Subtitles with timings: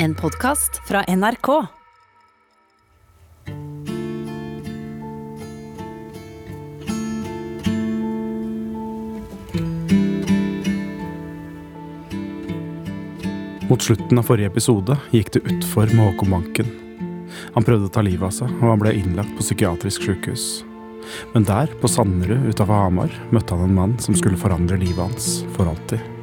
[0.00, 1.48] En podkast fra NRK.
[13.68, 16.70] Mot slutten av forrige episode gikk det utfor med Håkon Banken.
[17.56, 20.46] Han prøvde å ta livet av seg, og han ble innlagt på psykiatrisk sykehus.
[21.34, 25.40] Men der, på Sanderud utafor Hamar, møtte han en mann som skulle forandre livet hans
[25.58, 26.17] for alltid.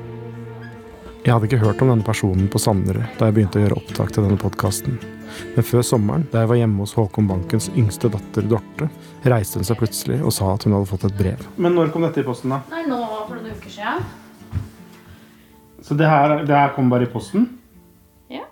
[1.26, 4.12] Jeg hadde ikke hørt om denne personen på Sandre da jeg begynte å gjøre opptak
[4.14, 5.00] til denne podkasten.
[5.56, 8.92] Men før sommeren, da jeg var hjemme hos Håkon Bankens yngste datter Dorte,
[9.26, 11.42] reiste hun seg plutselig og sa at hun hadde fått et brev.
[11.58, 12.62] Men når kom dette i posten, da?
[12.70, 14.06] Nei, nå for noen uker siden.
[15.82, 17.50] Så det her, det her kom bare i posten?
[18.30, 18.46] Ja.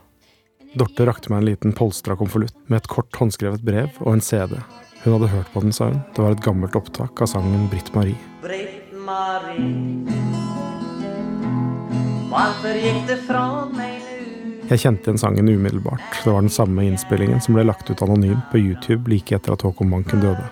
[0.73, 4.57] Dorte rakte meg en liten polstra konvolutt med et kort håndskrevet brev og en CD.
[5.03, 6.01] Hun hadde hørt på den, sa hun.
[6.17, 8.17] Det var et gammelt opptak av sangen Britt Marie.
[8.41, 10.42] Britt-Marie
[12.33, 14.53] Hvorfor gikk det fra meg nu?
[14.71, 16.21] Jeg kjente igjen sangen umiddelbart.
[16.23, 19.61] Det var den samme innspillingen som ble lagt ut anonymt på YouTube like etter at
[19.61, 20.47] Håkon Banken døde.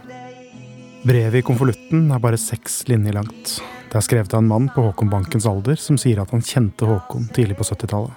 [1.08, 3.56] Brevet i konvolutten er bare seks linjer langt.
[3.90, 6.86] Det er skrevet av en mann på Håkon Bankens alder som sier at han kjente
[6.86, 8.14] Håkon tidlig på 70-tallet.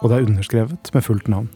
[0.00, 1.46] Og det er underskrevet med fullt navn.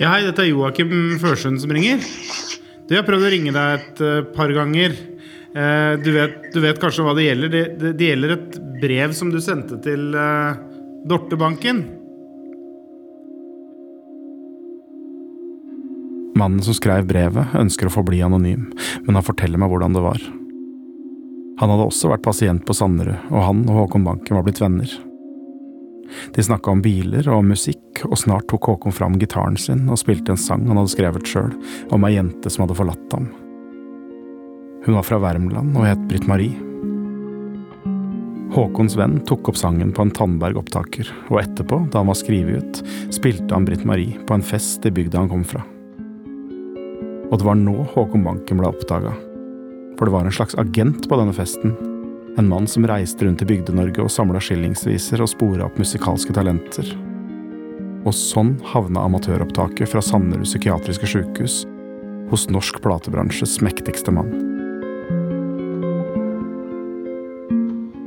[0.00, 2.00] Ja, hei, dette er Joakim Førsund som ringer.
[2.88, 4.94] Du, jeg har prøvd å ringe deg et eh, par ganger.
[5.52, 7.52] Eh, du, vet, du vet kanskje hva det gjelder?
[7.52, 10.56] Det, det, det gjelder et brev som du sendte til uh,
[11.04, 11.82] Dortebanken.
[16.40, 18.70] Mannen som skrev brevet, ønsker å forbli anonym,
[19.04, 20.24] men han forteller meg hvordan det var.
[21.60, 24.96] Han hadde også vært pasient på Sanderud, og han og Håkon Banken var blitt venner.
[26.34, 30.34] De snakka om biler og musikk, og snart tok Håkon fram gitaren sin og spilte
[30.34, 31.52] en sang han hadde skrevet sjøl,
[31.94, 33.30] om ei jente som hadde forlatt ham.
[34.86, 36.56] Hun var fra Värmland og het Britt Marie.
[38.50, 42.80] Håkons venn tok opp sangen på en Tandberg-opptaker, og etterpå, da han var skrevet ut,
[43.14, 45.62] spilte han Britt Marie på en fest i bygda han kom fra.
[47.30, 49.12] Og det var nå Håkon Banken ble oppdaga.
[49.94, 51.76] For det var en slags agent på denne festen,
[52.36, 56.86] en mann som reiste rundt i Bygde-Norge og samla skillingsviser og spora opp musikalske talenter.
[58.06, 61.64] Og sånn havna amatøropptaket fra Sanderud psykiatriske sjukehus
[62.30, 64.30] hos norsk platebransjes mektigste mann.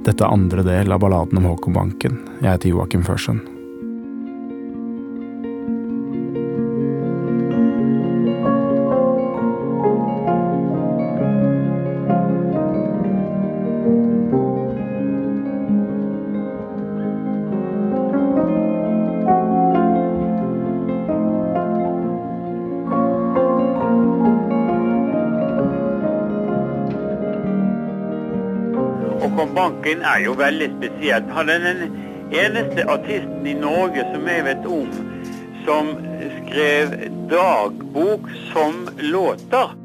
[0.04, 2.20] Dette er andre del av balladen om Håkon Banken.
[2.42, 3.53] Jeg heter Joakim Førsund.
[29.94, 31.28] Banken er jo veldig spesielt.
[31.30, 31.82] Han er den
[32.34, 34.88] eneste artisten i Norge som jeg vet om
[35.66, 35.92] som
[36.40, 36.96] skrev
[37.30, 39.76] dagbok som låter.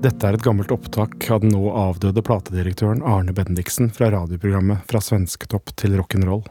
[0.00, 5.00] Dette er et gammelt opptak av den nå avdøde platedirektøren Arne Bendiksen fra radioprogrammet Fra
[5.00, 6.46] svensketopp til rock'n'roll.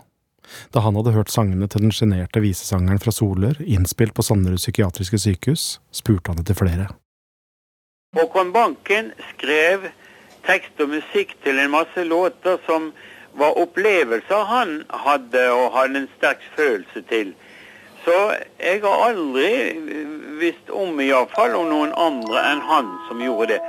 [0.70, 5.18] Da han hadde hørt sangene til den sjenerte visesangeren fra Solør innspilt på Sanderud psykiatriske
[5.18, 6.88] sykehus, spurte han etter flere.
[8.14, 9.90] Håkon Banken skrev
[10.48, 12.92] tekst og musikk til en masse låter som
[13.40, 17.34] var opplevelser han hadde og hadde en sterk følelse til.
[18.04, 18.18] Så
[18.60, 19.48] jeg har aldri
[20.42, 23.62] visst om iallfall om noen andre enn han som gjorde det.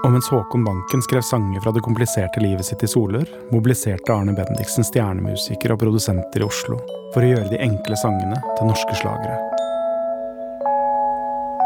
[0.00, 4.32] Og mens Håkon Banken skrev sanger fra det kompliserte livet sitt i Solør, mobiliserte Arne
[4.32, 6.78] Bendiksen stjernemusikere og produsenter i Oslo
[7.12, 9.36] for å gjøre de enkle sangene til norske slagere.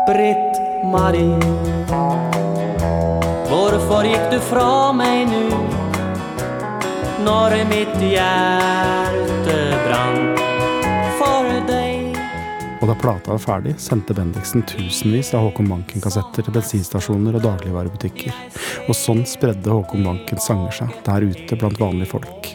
[0.09, 1.39] Britt-Marie
[3.65, 5.47] Hvorfor gikk du fra meg nu?
[7.25, 9.55] Når mitt hjerte
[9.87, 10.43] brant
[11.17, 12.19] for deg
[12.83, 18.37] Og da plata var ferdig, sendte Bendiksen tusenvis av Håkon Banken-kassetter til bensinstasjoner og dagligvarebutikker.
[18.85, 22.51] Og sånn spredde Håkon Bankens sanger seg der ute blant vanlige folk.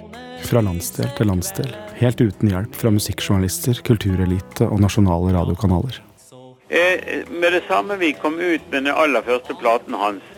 [0.46, 1.74] Fra landsdel til landsdel,
[2.04, 6.04] helt uten hjelp fra musikkjournalister, kulturelite og nasjonale radiokanaler.
[6.70, 10.29] Eh, med det samme vi kom ut med den aller første platen hans,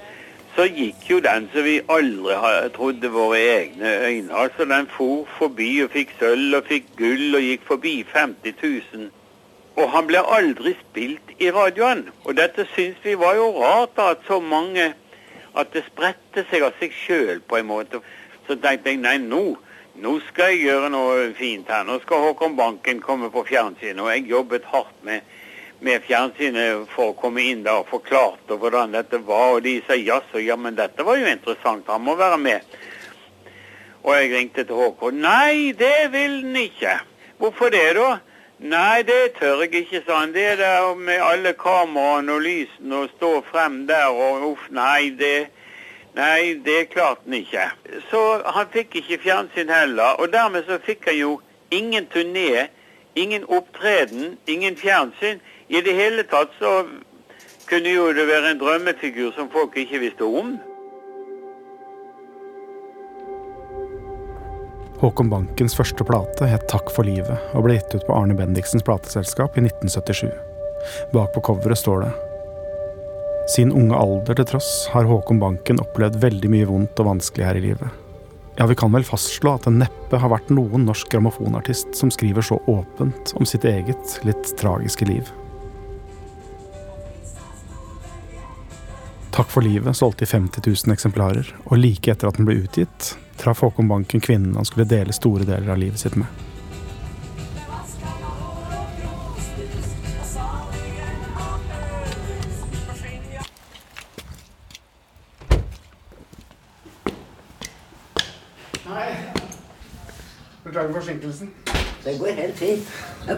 [0.56, 2.36] så gikk jo den som vi aldri
[2.76, 4.34] trodde våre egne øyne.
[4.36, 9.10] Altså Den for forbi og fikk sølv og fikk gull og gikk forbi 50 000.
[9.80, 12.10] Og han ble aldri spilt i radioen.
[12.26, 14.94] Og dette syns vi var jo rart, da, at så mange
[15.52, 18.00] At det spredte seg av seg sjøl på en måte.
[18.48, 19.58] Så tenkte jeg nei, nå,
[20.00, 21.84] nå skal jeg gjøre noe fint her.
[21.84, 24.00] Nå skal Håkon Banken komme på fjernsynet.
[24.00, 25.28] Og jeg jobbet hardt med,
[25.82, 29.58] med fjernsynet for å komme inn der og forklarte hvordan dette var.
[29.58, 32.76] Og de sa jaså, ja, men dette var jo interessant, han må være med.
[34.02, 35.22] Og jeg ringte til Håkon.
[35.22, 36.98] Nei, det vil han ikke.
[37.42, 38.12] Hvorfor det, da?
[38.62, 40.34] Nei, det tør jeg ikke, sa han.
[40.34, 45.50] Det der med alle kameraene og lysene og stå frem der og uff, nei, det
[46.12, 47.70] Nei, det klarte han ikke.
[48.10, 50.18] Så han fikk ikke fjernsyn heller.
[50.20, 51.30] Og dermed så fikk han jo
[51.72, 52.68] ingen turné,
[53.14, 55.40] ingen opptreden, ingen fjernsyn.
[55.68, 56.84] I det hele tatt så
[57.70, 60.58] kunne jo det være en drømmefigur som folk ikke visste om.
[65.02, 68.86] Håkon Bankens første plate het Takk for livet og ble gitt ut på Arne Bendiksens
[68.86, 70.30] plateselskap i 1977.
[71.14, 72.12] Bak på coveret står det
[73.50, 77.58] Sin unge alder til tross har Håkon Banken opplevd veldig mye vondt og vanskelig her
[77.58, 78.02] i livet.
[78.58, 82.44] Ja, vi kan vel fastslå at det neppe har vært noen norsk grammofonartist som skriver
[82.46, 85.32] så åpent om sitt eget, litt tragiske liv.
[89.32, 93.14] Takk for livet solgte i 50 000 eksemplarer, og like etter at den ble utgitt,
[93.40, 96.51] traff Håkon Banken kvinnen han skulle dele store deler av livet sitt med.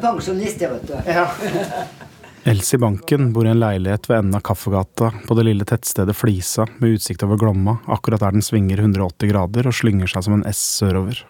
[0.04, 0.96] Pensjonist, jeg, vet du.
[2.52, 6.66] Elsie Banken bor i en leilighet ved enden av Kaffegata på det lille tettstedet Flisa
[6.82, 10.44] med utsikt over Glomma, akkurat der den svinger 180 grader og slynger seg som en
[10.52, 11.22] S sørover.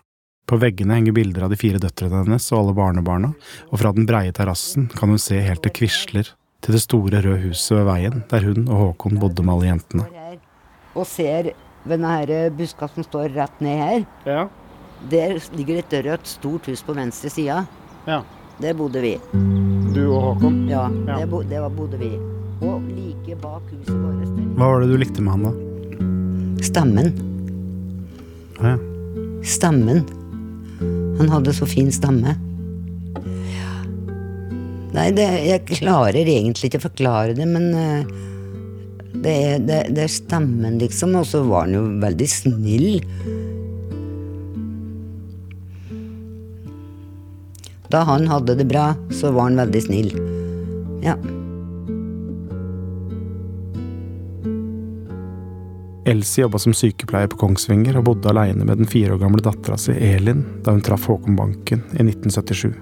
[0.49, 3.29] På veggene henger bilder av de fire døtrene hennes og alle barnebarna,
[3.69, 6.33] og fra den breie terrassen kan hun se helt til Quisler,
[6.65, 10.09] til det store røde huset ved veien der hun og Håkon bodde med alle jentene.
[10.97, 11.53] Og ser
[11.85, 14.47] ved denne buska som står rett ned her, Ja,
[15.11, 17.65] der ligger et rødt, stort hus på venstre side.
[18.09, 18.23] ja.
[18.61, 19.13] Der bodde vi.
[19.93, 20.67] Du og Håkon.
[20.69, 21.17] Ja, Ja.
[21.19, 22.11] Det, bo, der bodde vi.
[22.63, 25.51] Og like bak huset vårt der- Hva var det du likte med han, da?
[26.63, 27.09] Stemmen.
[28.61, 28.77] Ja.
[29.43, 30.03] Stemmen.
[31.19, 32.35] Han hadde så fin stemme.
[34.93, 38.03] Nei, det, jeg klarer egentlig ikke å forklare det, men uh,
[39.23, 41.15] det er, det, det er stemmen, liksom.
[41.17, 43.01] Og så var han jo veldig snill.
[47.93, 50.13] Da han hadde det bra, så var han veldig snill.
[51.05, 51.13] Ja.
[56.05, 59.77] Elsie jobba som sykepleier på Kongsvinger og bodde aleine med den fire år gamle dattera
[59.79, 62.73] si Elin da hun traff Håkon Banken i 1977.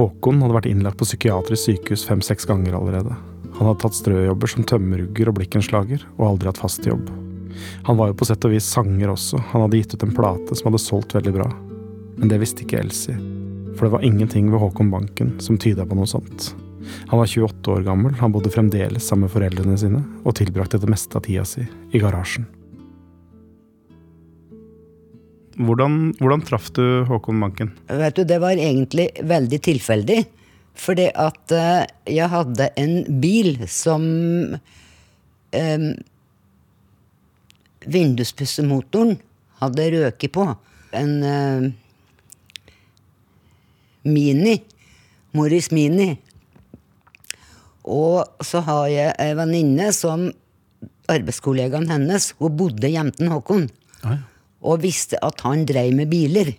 [0.00, 3.14] Håkon hadde vært innlagt på psykiatrisk sykehus fem-seks ganger allerede.
[3.60, 7.06] Han hadde tatt strøjobber som tømmerugger og blikkenslager, og aldri hatt fast jobb.
[7.86, 10.58] Han var jo på sett og vis sanger også, han hadde gitt ut en plate
[10.58, 11.48] som hadde solgt veldig bra.
[12.16, 13.16] Men det visste ikke Elsie,
[13.76, 16.50] for det var ingenting ved Håkon Banken som tyda på noe sånt.
[17.10, 20.90] Han var 28 år gammel, han bodde fremdeles sammen med foreldrene sine, og tilbrakte det
[20.90, 22.46] meste av tida si i garasjen.
[25.56, 27.70] Hvordan, hvordan traff du Håkon Banken?
[27.88, 30.18] Vet du, det var egentlig veldig tilfeldig.
[30.76, 31.86] Fordi at eh,
[32.18, 34.02] jeg hadde en bil som
[35.56, 35.86] um,
[37.86, 39.16] Vinduspussemotoren
[39.62, 40.44] hadde røket på.
[40.92, 41.70] En eh,
[44.06, 44.56] Mini.
[45.36, 46.14] Morris Mini.
[47.86, 50.28] Og så har jeg ei venninne som
[51.12, 53.68] arbeidskollegaen hennes, hun bodde hjemme til Håkon.
[54.66, 56.54] Og visste at han dreiv med biler.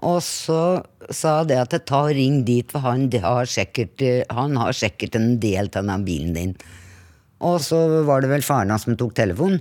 [0.00, 0.80] Og så
[1.12, 4.00] sa det at ta og ring dit, for han har, sikkert,
[4.30, 6.54] han har sikkert en del av den bilen din.
[7.44, 9.60] Og så var det vel faren hans som tok telefonen.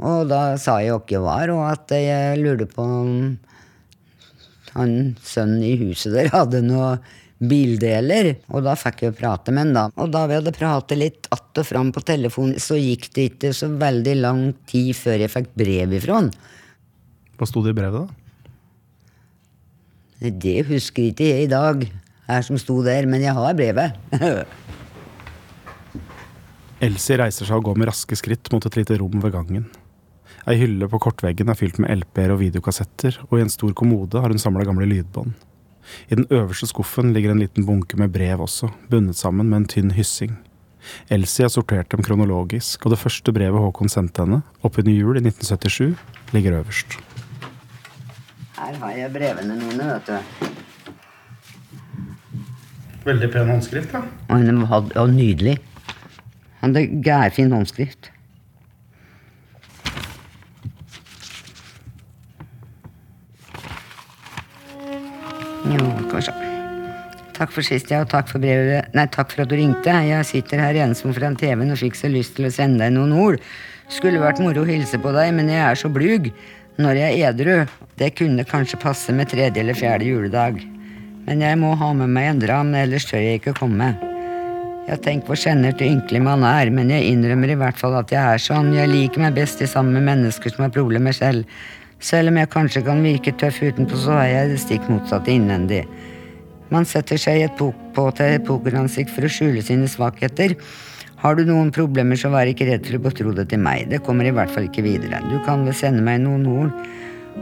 [0.00, 3.10] Og da sa jeg hvem jeg var, og at jeg lurte på om
[4.74, 6.98] han sønnen i huset der hadde noe
[7.40, 8.34] bildeler.
[8.52, 9.84] Og da fikk jeg prate med han, da.
[10.00, 13.52] Og da vi hadde pratet litt att og fram på telefonen, så gikk det ikke
[13.56, 16.30] så veldig lang tid før jeg fikk brev ifra han.
[17.40, 18.08] Hva sto det i brevet, da?
[20.20, 21.86] Det husker ikke jeg i dag,
[22.28, 23.96] her som sto der, men jeg har brevet.
[26.84, 29.64] Elsie reiser seg og går med raske skritt mot et lite rom ved gangen.
[30.48, 34.22] Ei hylle på kortveggen er fylt med LP-er og videokassetter, og i en stor kommode
[34.22, 35.34] har hun samla gamle lydbånd.
[36.08, 39.68] I den øverste skuffen ligger en liten bunke med brev også, bundet sammen med en
[39.68, 40.38] tynn hyssing.
[41.12, 45.24] Elsie har sortert dem kronologisk, og det første brevet Håkon sendte henne, oppunder jul i
[45.24, 45.96] 1977,
[46.32, 46.96] ligger øverst.
[48.56, 50.48] Her har jeg brevene mine, vet du.
[53.04, 54.02] Veldig pen håndskrift, da.
[54.28, 55.58] Og og nydelig.
[56.60, 58.10] Han hadde gærfin håndskrift.
[66.10, 66.34] Kanskje.
[67.40, 68.90] takk for sist, ja, og takk for brevet.
[68.92, 69.94] Nei, takk for at du ringte.
[70.04, 73.14] Jeg sitter her ensom foran TV-en og fikk så lyst til å sende deg noen
[73.16, 73.38] ord.
[73.88, 76.28] Skulle vært moro å hilse på deg, men jeg er så blug
[76.80, 77.56] når jeg er edru.
[77.96, 80.60] Det kunne kanskje passe med tredje eller fjerde juledag.
[81.24, 83.92] Men jeg må ha med meg en dram, ellers tør jeg ikke komme.
[84.90, 88.10] Jeg tenker hvor sjenert og ynkelig man er, men jeg innrømmer i hvert fall at
[88.10, 88.72] jeg er sånn.
[88.74, 91.46] Jeg liker meg best i sammen med mennesker som har problemer selv.
[92.00, 95.82] Selv om jeg kanskje kan virke tøff utenpå, så er jeg det stikk motsatte innvendig.
[96.72, 100.54] Man setter seg i et pok på til pokeransikt for å skjule sine svakheter.
[101.20, 103.90] Har du noen problemer, så vær ikke redd for å betro det til meg.
[103.90, 105.20] Det kommer i hvert fall ikke videre.
[105.28, 106.70] Du kan vel sende meg noen ord.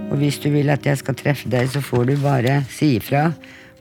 [0.08, 3.28] Og hvis du vil at jeg skal treffe deg, så får du bare si ifra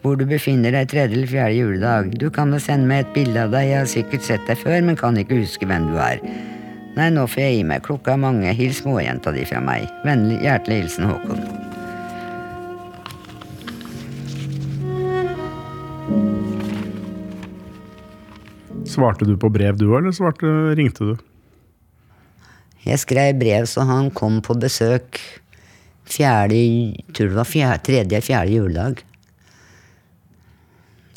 [0.03, 2.13] hvor du befinner deg tredje eller fjerde juledag.
[2.21, 4.77] Du kan vel sende meg et bilde av deg, jeg har sikkert sett deg før,
[4.85, 6.21] men kan ikke huske hvem du er.
[6.97, 7.83] Nei, nå får jeg gi meg.
[7.85, 8.49] Klokka er mange.
[8.57, 9.85] Hils småjenta di fra meg.
[10.01, 11.43] Vennlig, hjertelig hilsen Håkon.
[18.87, 20.49] Svarte du på brev, du òg, eller svarte,
[20.79, 21.13] ringte du?
[22.87, 25.19] Jeg skrev brev så han kom på besøk
[26.07, 26.57] fjerde,
[27.11, 29.03] tror det var fjerde, tredje fjerde juledag.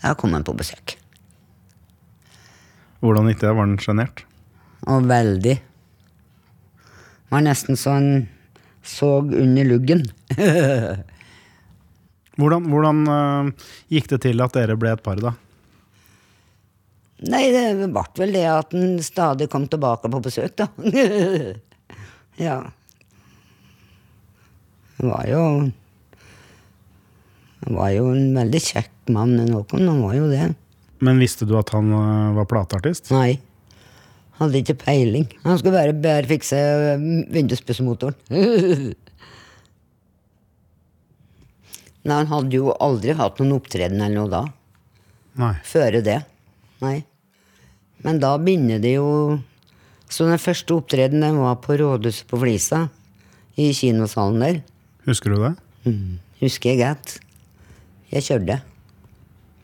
[0.02, 0.98] Da kom han på besøk.
[3.00, 3.54] Hvordan gikk det?
[3.54, 4.24] Var han sjenert?
[4.90, 5.56] Og veldig.
[7.30, 8.28] Var nesten så en
[8.82, 10.04] så under luggen.
[12.40, 13.48] Hvordan, hvordan uh,
[13.92, 15.34] gikk det til at dere ble et par, da?
[17.28, 20.70] Nei, det ble vel det at han stadig kom tilbake på besøk, da.
[22.46, 22.56] ja.
[25.00, 25.42] Han var jo
[27.66, 29.84] Han var jo en veldig kjekk mann, Håkon.
[29.84, 30.46] Han var jo det.
[31.04, 33.12] Men visste du at han eh, var plateartist?
[33.12, 33.36] Nei.
[34.40, 35.26] Hadde ikke peiling.
[35.44, 36.56] Han skulle bare, bare fikse
[37.34, 38.16] vinduspussmotoren.
[42.00, 44.40] Nei, han hadde jo aldri hatt noen opptreden eller noe da.
[45.40, 45.52] Nei.
[45.68, 46.22] Føre det.
[46.80, 47.02] Nei.
[48.00, 49.08] Men da begynner det jo
[50.10, 52.88] Så den første opptredenen var på Rådhuset på Flisa.
[53.60, 54.56] I kinosalen der.
[55.06, 55.52] Husker du det?
[56.40, 57.18] Husker jeg godt.
[58.10, 58.56] Jeg kjørte.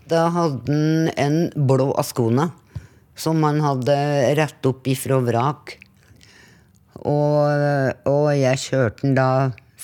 [0.07, 2.51] Da hadde han en blå Ascona
[3.17, 3.97] som man hadde
[4.39, 5.77] rett opp ifra vrak.
[7.07, 9.29] Og, og jeg kjørte den da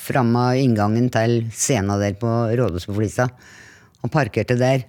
[0.02, 3.28] fram av inngangen til scenen der på Rådhusflisa.
[4.02, 4.86] Og parkerte der.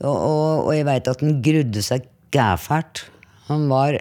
[0.00, 3.04] Og, og, og jeg veit at han grudde seg gæfælt.
[3.50, 4.00] Han var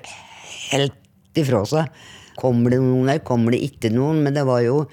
[0.72, 1.92] helt ifra seg.
[2.40, 3.22] Kommer det noen der?
[3.26, 4.24] Kommer det ikke noen?
[4.26, 4.84] Men det var jo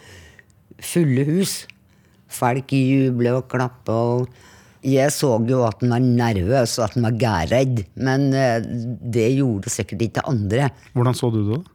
[0.83, 1.62] fulle hus.
[2.26, 4.26] Folk jubler og klapper.
[4.26, 4.56] og
[4.87, 7.81] jeg så jo at han var nervøs og at han var gærredd.
[8.07, 8.61] Men eh,
[9.16, 10.69] det gjorde sikkert ikke andre.
[10.95, 11.59] Hvordan så du det?
[11.59, 11.73] da?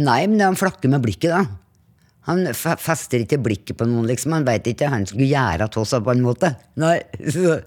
[0.00, 1.42] Nei, men han flakker med blikket, da.
[2.28, 4.32] Han fester ikke blikket på noen, liksom.
[4.36, 6.54] Han veit ikke hva han skulle gjøre av seg, på en måte.
[6.80, 6.98] Nei.
[7.34, 7.58] så-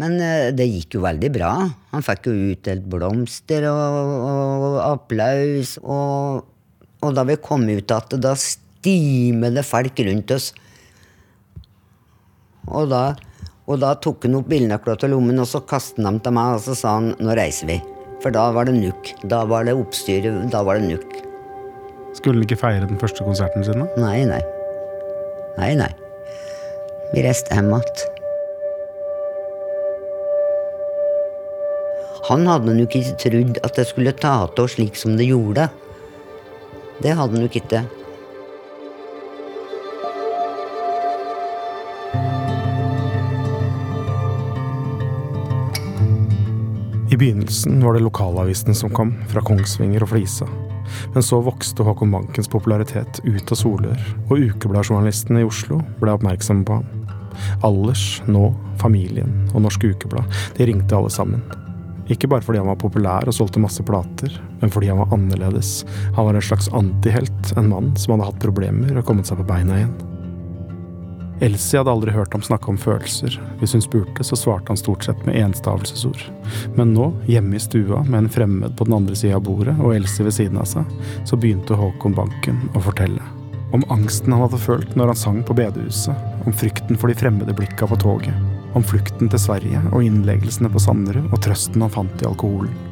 [0.00, 1.50] Men eh, det gikk jo veldig bra.
[1.90, 5.74] Han fikk jo utdelt blomster og, og applaus.
[5.82, 6.44] Og,
[7.02, 10.52] og da vi kom ut igjen, da stimer det folk rundt oss.
[12.70, 13.02] Og da,
[13.70, 16.58] og da tok han opp bilnøkla til lommen, og så kastet han dem til meg,
[16.58, 17.80] og så sa han 'nå reiser vi'.
[18.20, 19.14] For da var det nukk.
[19.24, 20.50] Da var det oppstyret.
[20.52, 21.12] Da var det nukk.
[22.12, 23.80] Skulle han ikke feire den første konserten sin?
[23.80, 23.86] da?
[23.96, 24.42] Nei, nei.
[25.56, 25.92] Nei, nei.
[27.14, 28.18] Vi reiste hjem igjen.
[32.28, 35.70] Han hadde nok ikke trodd at det skulle ta av slik som det gjorde.
[37.00, 37.86] Det hadde han nok ikke.
[47.20, 50.46] Begynnelsen var det lokalavisene som kom, fra Kongsvinger og Flisa.
[51.14, 56.64] Men så vokste Håkon Bankens popularitet ut av Solør, og ukebladjournalistene i Oslo ble oppmerksomme
[56.66, 56.88] på ham.
[57.66, 58.50] Alders, Nå,
[58.80, 61.44] Familien og Norsk Ukeblad, de ringte alle sammen.
[62.10, 65.84] Ikke bare fordi han var populær og solgte masse plater, men fordi han var annerledes.
[66.16, 69.46] Han var en slags antihelt, en mann som hadde hatt problemer og kommet seg på
[69.52, 69.94] beina igjen.
[71.40, 73.38] Elsie hadde aldri hørt ham snakke om følelser.
[73.60, 76.26] Hvis hun spurte, så svarte han stort sett med enstavelsesord.
[76.76, 79.94] Men nå, hjemme i stua med en fremmed på den andre sida av bordet og
[79.96, 80.90] Elsie ved siden av seg,
[81.24, 83.24] så begynte Håkon Banken å fortelle.
[83.72, 87.56] Om angsten han hadde følt når han sang på bedehuset, om frykten for de fremmede
[87.56, 88.36] blikka på toget,
[88.76, 92.89] om flukten til Sverige og innleggelsene på Sanderud og trøsten han fant i alkoholen.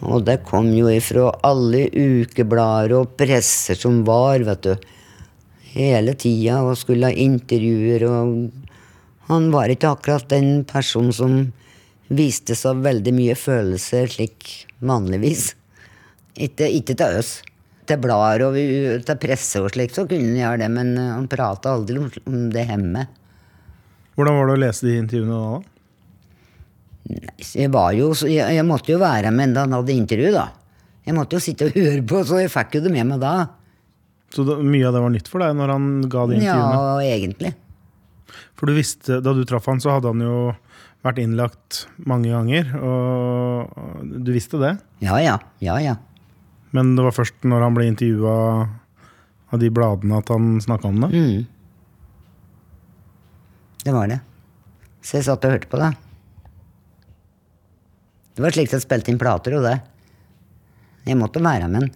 [0.00, 4.88] Og det kom jo ifra alle ukeblader og presser som var, vet du.
[5.74, 8.50] Hele tida og skulle ha intervjuer og
[9.30, 11.34] Han var ikke akkurat den personen som
[12.10, 14.48] viste så veldig mye følelser slik
[14.82, 15.52] vanligvis.
[16.34, 17.42] Ikke, ikke til oss.
[17.86, 21.26] til blader og til presse og slikt, så kunne han gjøre det, men eh, han
[21.26, 23.06] prata aldri om det hjemme.
[24.14, 25.79] Hvordan var det å lese de intervjuene da?
[27.08, 30.48] Jeg, var jo, så jeg, jeg måtte jo være med da han hadde intervju, da.
[31.06, 33.34] Jeg måtte jo sitte og høre på, så jeg fikk jo det med meg da.
[34.30, 36.82] Så da, mye av det var nytt for deg når han ga de intervjuene?
[36.84, 37.54] Ja, egentlig.
[38.58, 40.36] For du visste, da du traff han, så hadde han jo
[41.00, 44.74] vært innlagt mange ganger, og du visste det?
[45.02, 45.38] Ja, ja.
[45.64, 45.96] Ja, ja.
[46.76, 48.34] Men det var først når han ble intervjua
[49.50, 51.10] av de bladene at han snakka om det?
[51.10, 51.40] Mm.
[53.80, 54.20] Det var det.
[55.00, 55.90] Så jeg satt og hørte på det.
[58.40, 59.74] Det var slik jeg spilte inn plater og det.
[61.04, 61.90] Jeg måtte være med den.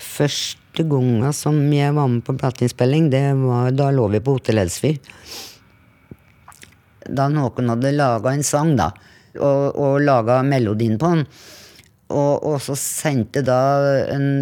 [0.00, 4.62] Første gangen som jeg var med på plateinnspilling, det var da lå vi på Hotell
[4.62, 4.96] Elsfyr.
[7.12, 8.88] Da noen hadde laga en sang, da,
[9.36, 11.26] og, og laga melodien på den.
[12.08, 13.60] Og, og så sendte da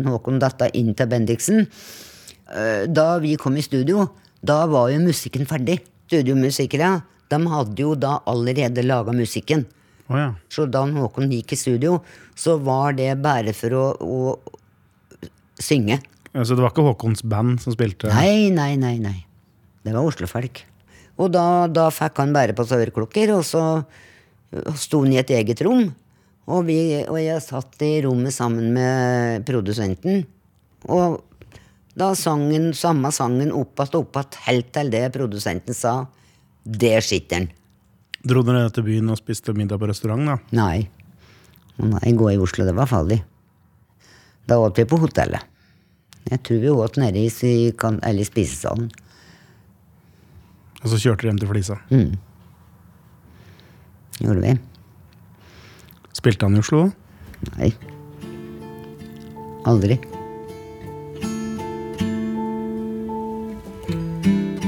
[0.07, 1.65] Håkon dette inn til Bendiksen.
[1.67, 4.07] Eh, Da vi kom i studio,
[4.39, 5.81] da var jo musikken ferdig.
[6.07, 9.67] Studiomusikere de hadde jo da allerede laga musikken.
[10.07, 10.29] Å ja.
[10.53, 11.99] Så da Håkon gikk i studio,
[12.39, 15.99] så var det bare for å, å synge.
[16.37, 18.13] Så det var ikke Håkons band som spilte?
[18.13, 18.97] Nei, nei, nei.
[19.03, 19.19] nei.
[19.87, 20.63] Det var Oslo-folk.
[21.23, 23.63] Og da, da fikk han bare på seg øreklokker, og så
[24.77, 25.89] sto han i et eget rom.
[26.47, 30.23] Og, vi, og jeg satt i rommet sammen med produsenten.
[30.93, 31.19] Og
[31.99, 35.97] da sang han samme sangen opp igjen og opp igjen, helt til det produsenten sa
[36.63, 37.49] Det han.
[38.27, 40.37] Dro dere til byen og spiste middag på restaurant, da?
[40.59, 40.89] Nei.
[41.79, 43.21] Nei, gå i Oslo, det var farlig.
[44.51, 45.45] Da åt vi på hotellet.
[46.27, 48.89] Jeg tror vi åt nede i, i, spisesalen.
[50.83, 51.79] Og så kjørte dere hjem til Flisa.
[54.19, 54.57] Gjorde vi.
[56.17, 56.87] Spilte han i Oslo?
[57.53, 57.71] Nei.
[59.71, 60.01] Aldri.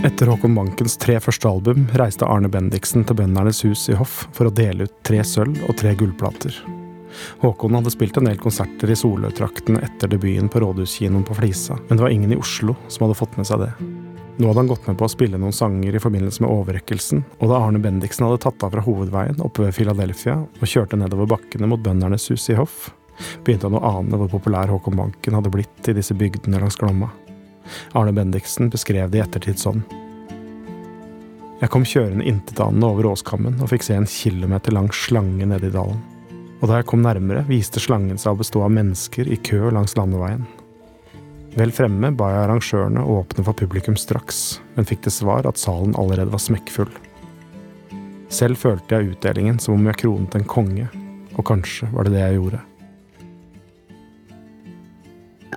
[0.08, 4.48] Etter Håkon Bankens tre første album reiste Arne Bendiksen til Bøndernes hus i Hoff for
[4.48, 6.54] å dele ut tre sølv- og tre gullplater.
[7.42, 12.00] Håkon hadde spilt en del konserter i Solørtraktene etter debuten på Rådhuskinoen på Flisa, men
[12.00, 13.68] det var ingen i Oslo som hadde fått med seg det.
[14.38, 17.52] Nå hadde han gått med på å spille noen sanger i forbindelse med overrekkelsen, og
[17.52, 21.68] da Arne Bendiksen hadde tatt av fra hovedveien oppe ved Philadelphia og kjørte nedover bakkene
[21.68, 22.94] mot Bøndernes hus i Hoff,
[23.44, 27.12] begynte han å ane hvor populær Håkon Banken hadde blitt i disse bygdene langs Glomma.
[27.98, 29.82] Arne Bendiksen beskrev det i ettertid sånn.
[31.58, 35.74] Jeg kom kjørende intetanende over åskammen og fikk se en kilometer lang slange nede i
[35.74, 35.98] dalen.
[36.58, 39.96] Og da jeg kom nærmere, viste slangen seg å bestå av mennesker i kø langs
[39.98, 40.46] landeveien.
[41.58, 45.58] Vel fremme ba jeg arrangørene å åpne for publikum straks, men fikk til svar at
[45.58, 46.90] salen allerede var smekkfull.
[48.30, 50.86] Selv følte jeg utdelingen som om jeg kronet en konge,
[51.34, 52.60] og kanskje var det det jeg gjorde.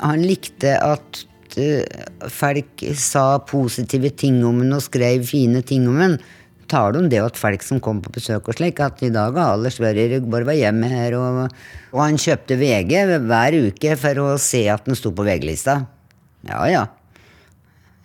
[0.01, 1.25] Han likte at
[1.59, 6.37] eh, folk sa positive ting om henne og skrev fine ting om henne.
[6.71, 9.57] Tar om det at folk som kom på besøk og slik, at i dag har
[9.57, 11.57] alle Sverre bare var hjemme her, og,
[11.91, 12.93] og han kjøpte VG
[13.27, 15.81] hver uke for å se at den sto på VG-lista.
[16.47, 16.85] Ja, ja.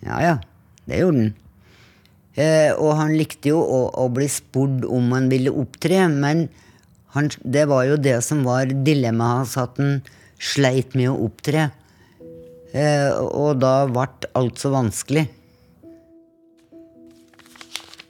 [0.03, 0.35] Ja, ja.
[0.87, 1.35] Det gjorde han.
[2.37, 6.45] Eh, og han likte jo å, å bli spurt om han ville opptre, men
[7.15, 10.01] han, det var jo det som var dilemmaet hans, at han
[10.37, 11.71] sleit med å opptre.
[12.75, 15.27] Eh, og da ble alt så vanskelig.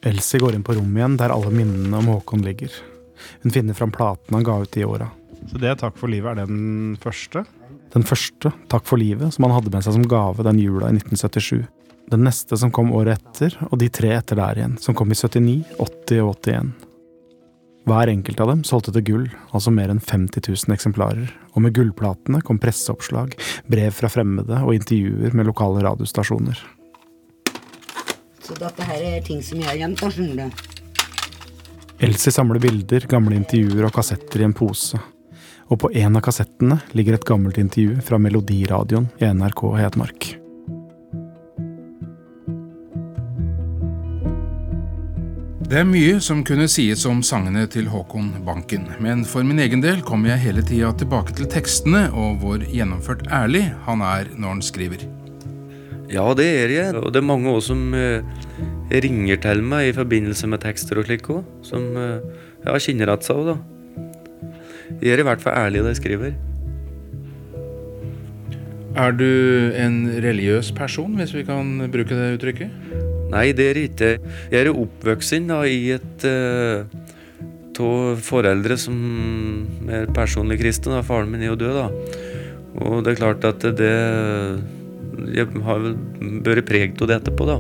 [0.08, 2.74] Elsie går inn på rommet igjen der alle minnene om Håkon ligger.
[3.43, 5.10] Hun finner fram platen han ga ut de åra.
[5.52, 7.43] Så det Takk for livet, er den første?
[7.93, 10.98] Den første, Takk for livet, som han hadde med seg som gave den jula i
[10.98, 11.65] 1977.
[12.12, 15.17] Den neste som kom året etter, og de tre etter der igjen, som kom i
[15.17, 16.87] 79, 80 og 81.
[17.88, 21.71] Hver enkelt av dem solgte til gull, altså mer enn 50 000 eksemplarer, og med
[21.78, 23.38] gullplatene kom presseoppslag,
[23.71, 26.60] brev fra fremmede og intervjuer med lokale radiostasjoner.
[28.43, 30.65] Så dette her er ting som jeg har gjemt, skjønner du.
[32.04, 35.00] Elsie samler bilder, gamle intervjuer og kassetter i en pose.
[35.71, 40.30] Og på en av kassettene ligger et gammelt intervju fra Melodiradioen i NRK Hedmark.
[45.67, 49.82] Det er mye som kunne sies om sangene til Håkon Banken, men for min egen
[49.84, 54.53] del kommer jeg hele tida tilbake til tekstene og hvor gjennomført ærlig han er når
[54.53, 55.03] han skriver.
[56.08, 56.95] Ja, det er jeg.
[56.95, 58.23] Og det er mange også som eh,
[59.03, 61.43] ringer til meg i forbindelse med tekster og slik òg.
[61.67, 62.23] Som eh,
[62.63, 63.58] ja, kjenner igjen seg òg, da.
[65.01, 66.38] Jeg er i hvert fall ærlig i det jeg skriver.
[68.95, 69.28] Er du
[69.76, 72.71] en religiøs person, hvis vi kan bruke det uttrykket?
[73.34, 74.13] Nei, det er ikke.
[74.54, 76.26] Jeg er oppvoksen i et
[77.78, 78.97] av foreldre som
[79.91, 80.95] er personlig kristne.
[80.97, 81.04] da.
[81.06, 81.88] Faren min er jo død, da.
[82.78, 83.93] Og det er klart at det
[85.34, 85.95] Jeg har vel
[86.45, 87.58] vært preget av det etterpå, da.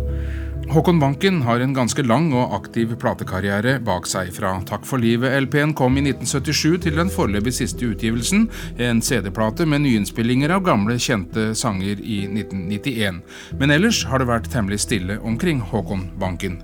[0.67, 4.33] Håkon Banken har en ganske lang og aktiv platekarriere bak seg.
[4.35, 8.49] Fra Takk for livet-LP-en kom i 1977 til den foreløpig siste utgivelsen,
[8.83, 13.23] en CD-plate med nyinnspillinger av gamle, kjente sanger i 1991.
[13.61, 16.59] Men ellers har det vært temmelig stille omkring Håkon Banken.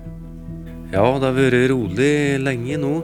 [0.92, 2.12] Ja, det har vært rolig
[2.44, 2.94] lenge nå.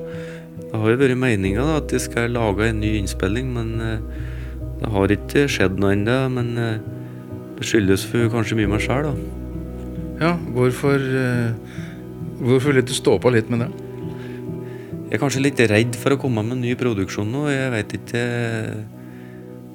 [0.61, 4.25] Det har jo vært meninga at jeg skal lage en ny innspilling, men eh,
[4.85, 6.23] det har ikke skjedd noe ennå.
[6.37, 6.81] Men eh,
[7.57, 9.40] det skyldes for kanskje mye meg sjøl, da.
[10.21, 11.55] Ja, hvorfor, eh,
[12.45, 13.71] hvorfor vil du stå på litt med det?
[15.09, 17.47] Jeg er kanskje litt redd for å komme med ny produksjon nå.
[17.49, 18.25] Jeg vet ikke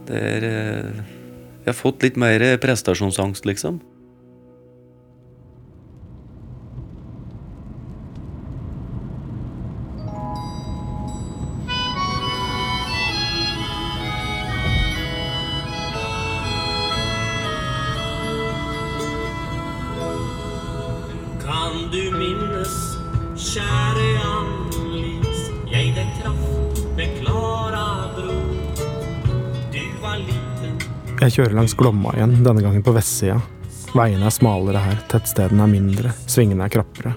[0.05, 1.01] Det er eh,
[1.65, 3.81] Jeg har fått litt mer prestasjonsangst, liksom.
[31.15, 33.37] Jeg kjører langs Glomma igjen, denne gangen på vestsida.
[33.95, 37.13] Veiene er smalere her, tettstedene er mindre, svingene er krappere.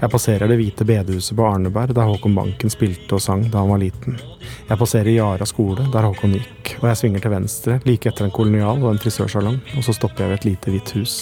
[0.00, 3.70] Jeg passerer det hvite bedehuset på Arneberg, der Håkon Banken spilte og sang da han
[3.70, 4.18] var liten.
[4.66, 8.34] Jeg passerer Yara skole, der Håkon gikk, og jeg svinger til venstre, like etter en
[8.34, 11.16] kolonial og en frisørsalong, og så stopper jeg ved et lite hvitt hus.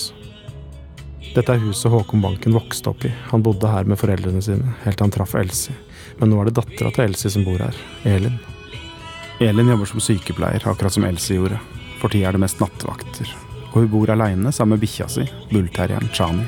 [1.34, 3.12] Dette er huset Håkon Banken vokste opp i.
[3.34, 5.76] Han bodde her med foreldrene sine, helt til han traff Elsie.
[6.22, 8.40] Men nå er det dattera til Elsie som bor her, Elin.
[9.44, 11.60] Elin jobber som sykepleier, akkurat som Elsie gjorde.
[11.98, 13.34] For tida er det mest nattevakter.
[13.72, 16.46] Og hun bor aleine sammen med bikkja si, bullterrieren Chani.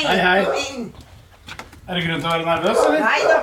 [0.00, 0.42] Det Hei, hei.
[1.86, 3.00] Er det grunn til å være nervøs, eller?
[3.04, 3.38] Nei da.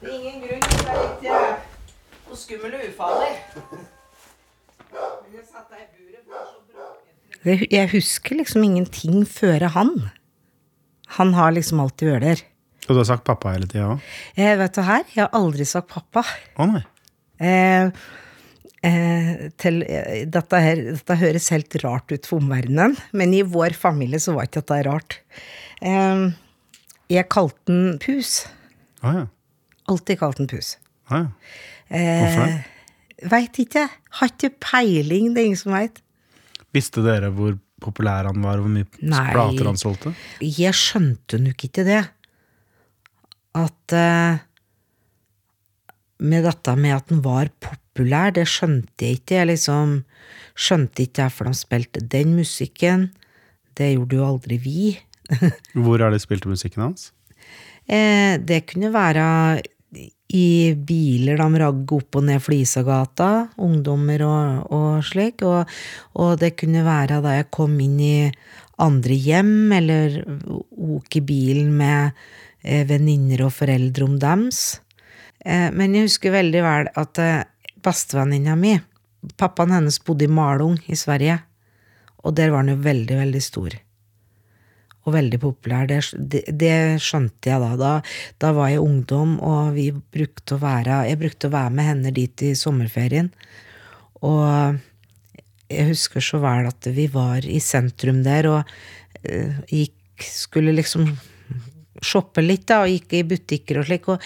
[0.00, 3.32] Det er ingen grunn til å være litt uh, skummel og ufarlig.
[4.92, 7.31] Men jeg satt deg i buret, for det er så bråkete.
[7.42, 9.92] Det, jeg husker liksom ingenting før han.
[11.18, 12.42] Han har liksom alltid vært der.
[12.88, 14.02] Og du har sagt pappa hele tida òg?
[14.34, 16.24] Eh, vet du her, jeg har aldri sagt pappa.
[16.58, 16.82] Å nei.
[17.42, 17.90] Eh,
[18.86, 23.74] eh, til, eh, dette, her, dette høres helt rart ut for omverdenen, men i vår
[23.78, 25.18] familie så var ikke dette rart.
[25.82, 26.24] Eh,
[27.12, 28.42] jeg kalte den Pus.
[29.02, 29.24] Å ja.
[29.90, 30.76] Alltid kalt den Pus.
[31.10, 31.26] Å ja.
[31.92, 32.52] Hvorfor det?
[32.52, 32.68] Eh,
[33.30, 33.84] Veit ikke.
[34.18, 35.28] Har ikke peiling.
[35.34, 36.00] Det er ingen som veit.
[36.72, 39.26] Visste dere hvor populær han var, og hvor mye Nei.
[39.34, 40.14] plater han solgte?
[40.44, 42.02] Jeg skjønte nok ikke det.
[43.58, 44.40] At uh,
[46.22, 49.40] Med dette med at han var populær, det skjønte jeg ikke.
[49.40, 49.96] Jeg liksom
[50.54, 53.10] skjønte ikke hvorfor de spilte den musikken.
[53.76, 54.94] Det gjorde jo aldri vi.
[55.82, 57.10] Hvor er det spilte musikken hans?
[57.88, 59.24] Eh, det kunne være
[60.32, 65.44] i biler de ragg opp og ned Flisagata, ungdommer og, og slik.
[65.44, 65.68] Og,
[66.16, 68.16] og det kunne være da jeg kom inn i
[68.82, 70.16] andre hjem, eller
[70.72, 72.16] ok i bilen med
[72.64, 74.80] eh, venninner og foreldre om dems.
[75.44, 77.44] Eh, men jeg husker veldig vel at eh,
[77.84, 78.74] bestevenninna mi,
[79.38, 81.42] pappaen hennes bodde i Malung i Sverige,
[82.22, 83.82] og der var han jo veldig, veldig stor
[85.02, 85.88] og veldig populær.
[85.90, 87.72] Det, det, det skjønte jeg da.
[87.80, 87.92] da.
[88.42, 89.78] Da var jeg ungdom, og
[90.14, 93.32] brukte være Jeg brukte å være med henne dit i sommerferien.
[94.22, 94.78] Og
[95.72, 98.72] jeg husker så vel at vi var i sentrum der og
[99.24, 101.08] eh, gikk Skulle liksom
[102.04, 104.04] shoppe litt, da, og gikk i butikker og slik.
[104.12, 104.22] Og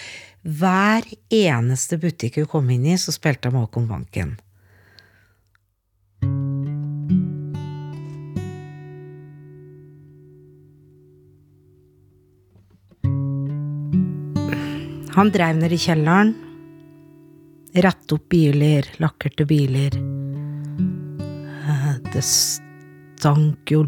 [0.59, 4.35] hver eneste butikk hun kom inn i, så spilte hun Håkon Banken.
[15.17, 16.35] Han dreiv ned i kjelleren.
[17.73, 19.95] Rette opp biler, lakkerte biler.
[21.65, 23.87] Eh, Det stank jo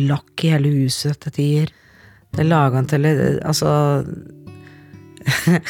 [0.00, 1.74] lakk i hele huset etter tider.
[2.32, 3.68] Det laga han til Altså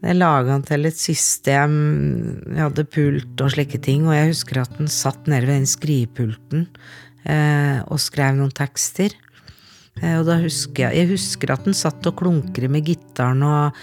[0.00, 1.76] Det laga han til et system
[2.46, 5.68] Vi hadde pult og slike ting, og jeg husker at han satt nede ved den
[5.68, 6.66] skrivepulten
[7.28, 9.12] eh, og skrev noen tekster.
[10.00, 13.76] Eh, og da husker jeg, jeg husker at han satt og klunkret med gitaren og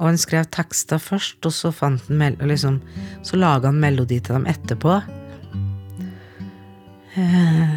[0.00, 2.80] og han skrev tekster først, og så fant han liksom,
[3.22, 4.96] Så laga han melodi til dem etterpå.
[7.20, 7.74] Eh,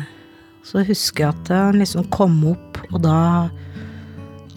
[0.64, 3.50] så husker jeg at han liksom kom opp, og da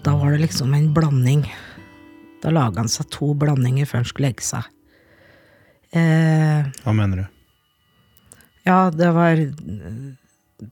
[0.07, 1.42] Da var det liksom en blanding.
[2.42, 4.68] Da laga han seg to blandinger før han skulle legge seg.
[5.90, 7.26] Eh, Hva mener du?
[8.66, 10.68] Ja, det var eh,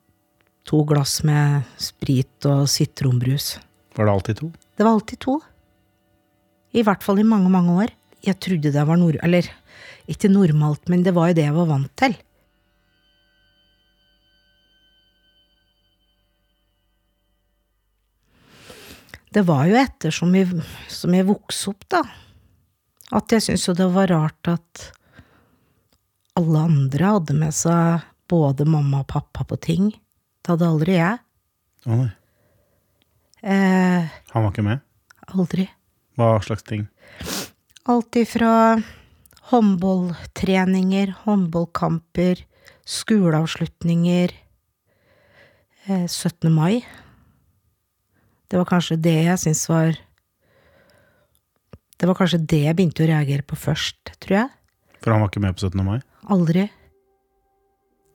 [0.62, 3.56] to glass med sprit og sitronbrus.
[3.96, 4.52] Var det alltid to?
[4.76, 5.40] Det var alltid to.
[6.74, 7.92] I hvert fall i mange, mange år.
[8.26, 9.18] Jeg trodde det var nord...
[9.22, 9.46] Eller
[10.10, 12.16] ikke normalt, men det var jo det jeg var vant til.
[19.34, 20.50] Det var jo etter som jeg,
[20.92, 22.02] som jeg vokste opp, da,
[23.18, 24.84] at jeg syntes jo det var rart at
[26.38, 29.90] alle andre hadde med seg både mamma og pappa på ting.
[30.42, 31.18] Det hadde aldri jeg.
[31.86, 32.10] Å nei.
[33.44, 34.80] Eh, Han var ikke med?
[35.34, 35.66] aldri.
[36.14, 36.86] Hva slags ting?
[37.90, 38.80] Alt ifra
[39.50, 42.44] håndballtreninger, håndballkamper,
[42.86, 44.32] skoleavslutninger,
[45.86, 46.50] eh, 17.
[46.54, 46.84] mai.
[48.48, 49.96] Det var kanskje det jeg syntes var
[51.98, 54.48] Det var kanskje det jeg begynte å reagere på først, tror jeg.
[55.00, 55.84] For han var ikke med på 17.
[55.84, 56.00] mai?
[56.28, 56.68] Aldri.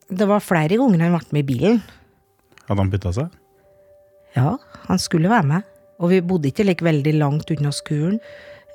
[0.10, 1.82] Det var flere ganger han ble med i bilen.
[2.68, 3.32] Hadde han bytta seg?
[4.36, 4.58] Ja,
[4.88, 5.64] han skulle være med.
[6.00, 8.20] Og vi bodde ikke like veldig langt unna skolen.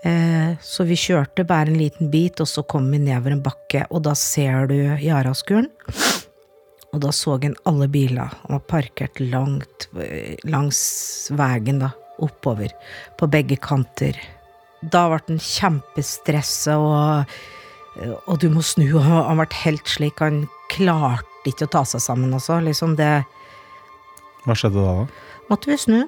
[0.04, 3.86] Eh, så vi kjørte bare en liten bit, og så kom vi nedover en bakke,
[3.88, 5.70] og da ser du Jaraskolen.
[6.94, 8.30] Og da så han alle biler.
[8.44, 10.80] Han var parkert langt eh, langs
[11.34, 11.94] veien, da.
[12.22, 12.70] Oppover.
[13.18, 14.14] På begge kanter.
[14.84, 17.32] Da ble han kjempestressa, og,
[18.28, 20.22] og du må snu, og han ble helt slik.
[20.22, 22.60] Han klarte ikke å ta seg sammen, altså.
[22.62, 23.16] Liksom det
[24.44, 25.40] Hva skjedde da, da?
[25.50, 26.04] måtte vi snu.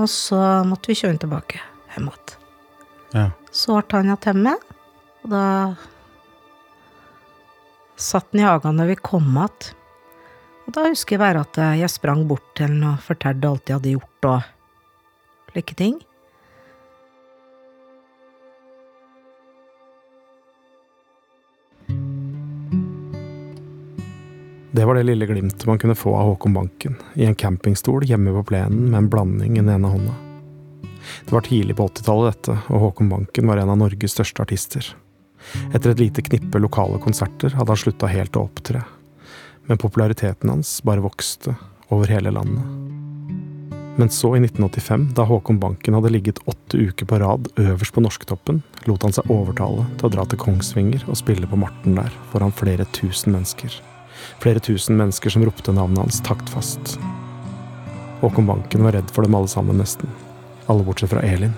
[0.00, 1.60] Og så måtte vi kjøre den tilbake
[1.94, 2.36] hjem igjen.
[3.12, 3.26] Ja.
[3.52, 4.54] Så ble han igjen hjemme,
[5.20, 5.44] og da
[8.00, 9.72] satt han i hagen når vi kom igjen.
[10.66, 13.80] Og da husker jeg bare at jeg sprang bort til han og fortalte alt jeg
[13.80, 15.98] hadde gjort og slike ting.
[24.72, 28.30] Det var det lille glimtet man kunne få av Håkon Banken, i en campingstol hjemme
[28.36, 30.14] på plenen med en blanding i den ene hånda.
[31.26, 34.92] Det var tidlig på 80-tallet dette, og Håkon Banken var en av Norges største artister.
[35.74, 38.84] Etter et lite knippe lokale konserter hadde han slutta helt å opptre.
[39.66, 41.56] Men populariteten hans bare vokste
[41.90, 42.62] over hele landet.
[43.98, 48.06] Men så, i 1985, da Håkon Banken hadde ligget åtte uker på rad øverst på
[48.06, 52.14] norsktoppen, lot han seg overtale til å dra til Kongsvinger og spille på Marten der,
[52.30, 53.80] foran flere tusen mennesker.
[54.40, 56.98] Flere tusen mennesker som ropte navnet hans taktfast.
[58.20, 60.10] Håkon Banken var redd for dem alle sammen, nesten.
[60.68, 61.56] Alle bortsett fra Elin.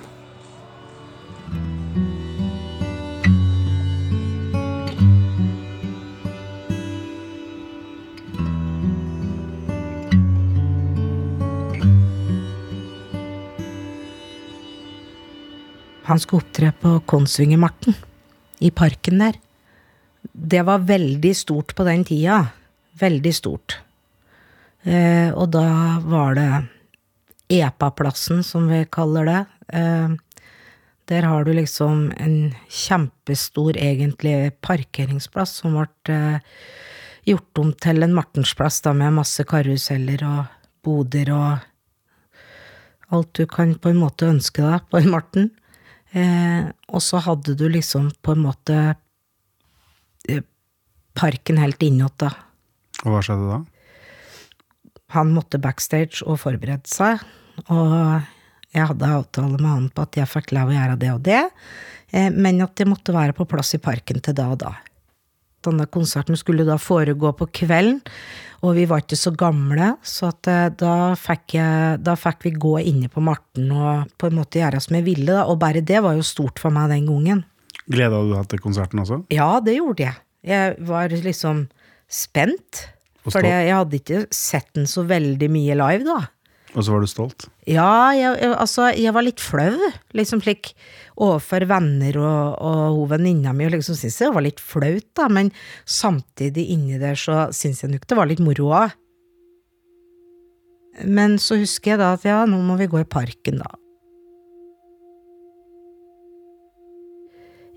[16.04, 17.94] Han skulle opptre på Konsvingermarten,
[18.58, 19.38] i parken der.
[20.32, 22.46] Det var veldig stort på den tida.
[22.98, 23.78] Veldig stort.
[24.82, 25.66] Eh, og da
[26.02, 26.50] var det
[27.52, 29.40] EPA-plassen, som vi kaller det.
[29.76, 30.14] Eh,
[31.10, 36.40] der har du liksom en kjempestor, egentlig, parkeringsplass som ble eh,
[37.28, 40.44] gjort om til en Martensplass, da, med masse karuseller og
[40.82, 41.68] boder og
[43.12, 45.50] alt du kan på en måte ønske deg på en Marten.
[46.16, 48.78] Eh, og så hadde du liksom på en måte
[51.18, 52.32] parken helt innåt, da.
[53.02, 53.60] Og hva skjedde da?
[55.16, 57.20] Han måtte backstage og forberede seg,
[57.68, 58.22] og
[58.72, 61.42] jeg hadde avtale med han på at jeg fikk lov å gjøre det og det,
[62.14, 64.72] eh, men at jeg måtte være på plass i parken til da og da.
[65.62, 68.00] Denne konserten skulle da foregå på kvelden,
[68.62, 72.76] og vi var ikke så gamle, så eh, da fikk, jeg, da fikk vi gå
[72.80, 76.00] inne på Marten og på en måte gjøre som jeg ville, da, og bare det
[76.02, 77.44] var jo stort for meg den gangen.
[77.90, 79.24] Gleda du deg til konserten også?
[79.34, 80.16] Ja, det gjorde jeg.
[80.42, 81.66] Jeg var liksom
[82.10, 82.86] spent,
[83.22, 86.20] for jeg hadde ikke sett den så veldig mye live, da.
[86.72, 87.46] Og så var du stolt?
[87.68, 89.76] Ja, jeg, jeg, altså, jeg var litt flau,
[90.16, 90.72] liksom slik
[91.20, 95.28] overfor venner og, og hun venninna mi, og liksom syntes det var litt flaut, da,
[95.28, 95.52] men
[95.84, 98.96] samtidig inni der så syns jeg nok det var litt moro òg.
[101.08, 103.76] Men så husker jeg da at ja, nå må vi gå i parken, da.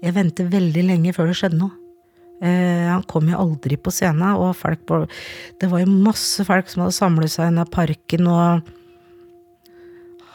[0.04, 1.85] Jeg ventet veldig lenge før det skjedde noe.
[2.44, 4.84] Eh, han kom jo aldri på scenen, og folk
[5.62, 8.74] det var jo masse folk som hadde samlet seg i parken, og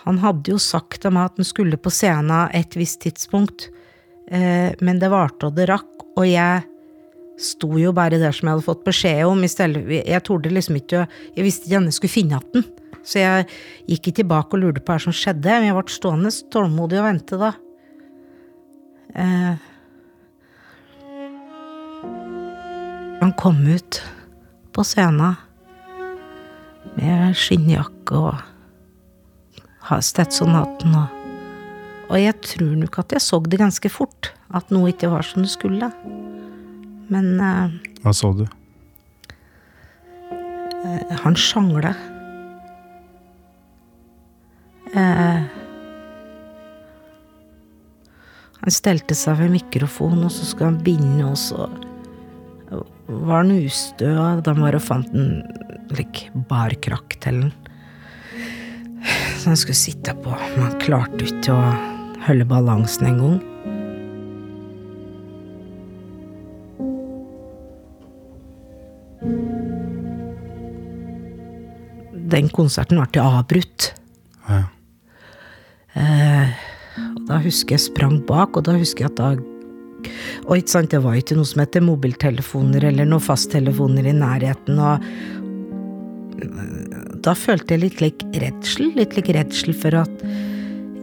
[0.06, 3.68] han hadde jo sagt til meg at han skulle på scenen et visst tidspunkt,
[4.32, 6.64] eh, men det varte og det rakk, og jeg
[7.40, 11.46] sto jo bare der som jeg hadde fått beskjed om, jeg torde liksom ikke, jeg
[11.46, 12.70] visste ikke hvor jeg skulle finne igjen
[13.06, 13.46] så jeg
[13.88, 17.06] gikk ikke tilbake og lurte på hva som skjedde, men jeg ble stående tålmodig og
[17.06, 17.50] vente da.
[19.16, 19.69] Eh,
[23.20, 24.00] han kom ut
[24.72, 25.35] på scenen
[26.96, 28.46] med skinnjakke og
[30.06, 31.16] Stetsonaten og
[32.11, 35.44] Og jeg tror nok at jeg så det ganske fort, at noe ikke var som
[35.44, 35.87] det skulle.
[37.06, 38.42] Men eh, Hva så du?
[40.83, 41.92] eh, han sjangla.
[44.90, 45.46] Eh,
[48.59, 51.68] han stelte seg ved mikrofonen, og så skulle han binde, og så
[53.11, 55.42] var han ustø, og de og fant en
[55.96, 57.53] like, barkrakk til den.
[59.40, 61.70] Så han skulle sitte på, men han klarte ikke å
[62.27, 63.38] holde balansen en gang.
[72.31, 73.90] Den konserten ble avbrutt.
[74.46, 74.62] Ja.
[75.99, 76.53] Eh,
[77.16, 79.60] og da husker jeg sprang bak, og da husker jeg at da
[80.50, 84.80] Og ikke sant, det var ikke noe som heter mobiltelefoner eller noen fasttelefoner i nærheten,
[84.82, 84.98] og
[87.22, 90.24] da følte jeg litt lik redsel, litt lik redsel for at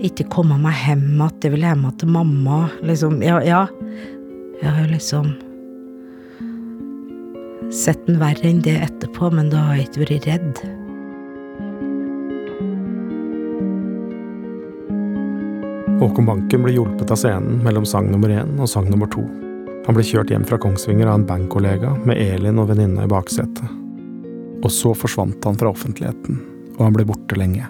[0.03, 3.63] ikke komme meg hjem at jeg ville hjem til mamma, liksom, ja, ja.
[4.57, 5.31] Jeg har liksom
[7.73, 10.86] sett den verre enn det etterpå, men da har jeg ikke vært redd.
[15.97, 19.23] Håkon Banken ble hjulpet av scenen mellom sang nummer én og sang nummer to.
[19.87, 23.65] Han ble kjørt hjem fra Kongsvinger av en bandkollega med Elin og venninna i baksetet.
[24.61, 26.37] Og så forsvant han fra offentligheten,
[26.75, 27.65] og han ble borte lenge.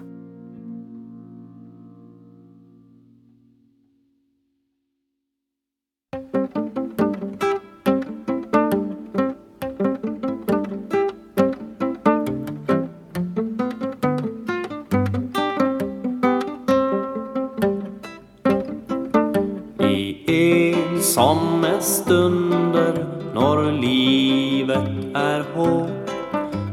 [21.17, 22.97] I ensomme stunder
[23.33, 26.11] når livet er hårt,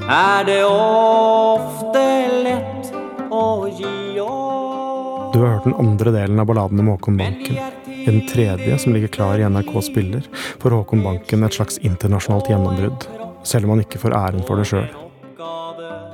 [0.04, 2.02] er det ofte
[2.44, 2.90] lett
[3.32, 5.32] å gi opp.
[5.32, 7.56] Du har hørt den andre delen av balladen om Håkon Banken.
[7.88, 10.28] Den tredje, som ligger klar i NRK Spiller,
[10.60, 13.08] får Håkon Banken et slags internasjonalt gjennombrudd,
[13.48, 14.90] selv om han ikke får æren for det sjøl.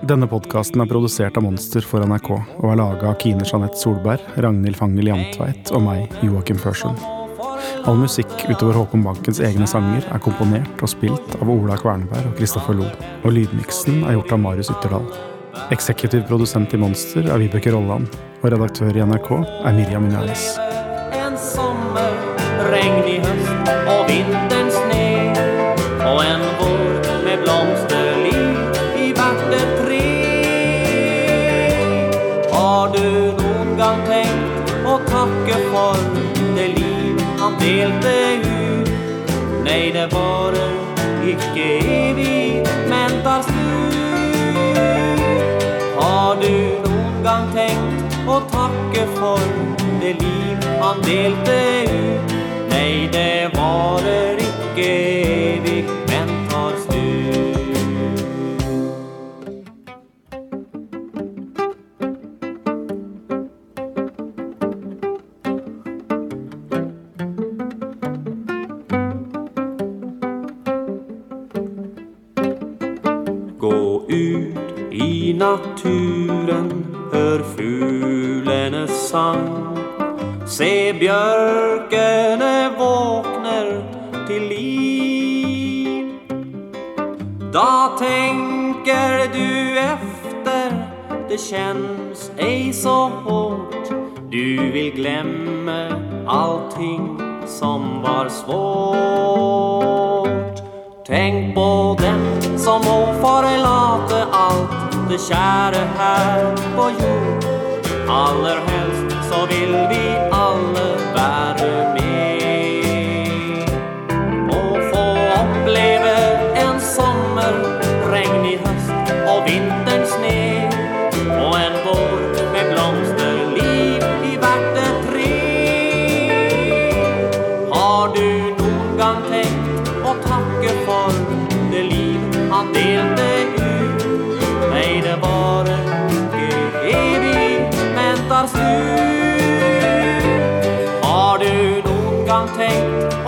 [0.06, 4.22] Denne podkasten er produsert av Monster for NRK og er laga av Kine Jeanette Solberg,
[4.38, 7.18] Ragnhild Fangel Jantveit og meg, Joakim Førsund.
[7.88, 12.34] All musikk utover Håkon Bankens egne sanger er komponert og spilt av Ola Kvernberg og
[12.36, 12.88] Kristoffer Lo,
[13.24, 15.06] og lydmiksen er gjort av Marius Ytterdal.
[15.72, 18.10] Eksekutiv produsent i Monster er Vibeke Rolland,
[18.42, 20.44] og redaktør i NRK er Miriam Minales.
[21.16, 22.12] En sommer,
[22.68, 25.06] regn i høst og vinterens sne
[26.04, 29.42] Og en vår med blomsterliv i hvert
[29.80, 30.02] tre
[32.52, 33.04] Har du
[33.40, 36.08] noen gang tenkt å takke for
[36.58, 38.88] det liv han delte ut?
[39.64, 40.74] Nei, det varer
[41.32, 43.96] ikke evig, men tar slutt
[45.96, 46.52] Har du
[46.84, 49.40] noen gang tenkt å takke for
[50.02, 51.58] det liv han delte
[51.94, 52.36] ut?
[52.72, 55.69] Nei, det varer ikke evig,
[101.20, 102.20] Tenk på dem
[102.58, 106.46] som må forlate alt det kjære her
[106.78, 107.44] på jord.
[108.08, 110.00] Aller helst så vil vi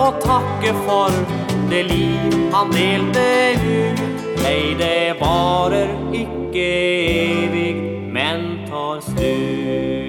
[0.03, 1.13] å takke for
[1.71, 3.23] det liv han delte
[3.63, 4.01] ut?
[4.43, 7.77] Nei, det varer ikke evig,
[8.11, 10.03] men tar slutt.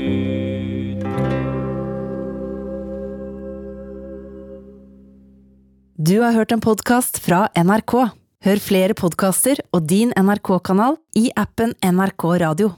[6.05, 7.95] Du har hørt en podkast fra NRK.
[8.45, 12.74] Hør flere podkaster og din NRK-kanal i appen NRK Radio.